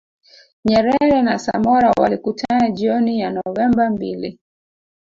Nyerere 0.65 1.21
na 1.21 1.39
Samora 1.39 1.91
walikutana 1.99 2.71
jioni 2.71 3.19
ya 3.19 3.31
Novemba 3.31 3.89
mbili 3.89 4.39